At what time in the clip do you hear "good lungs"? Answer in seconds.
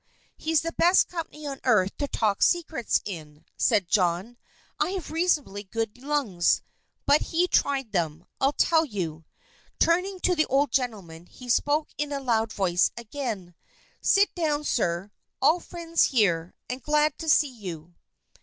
5.63-6.63